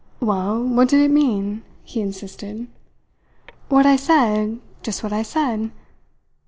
[0.19, 2.65] "Well, what did it mean?" he insisted.
[3.69, 5.69] "What I said just what I said.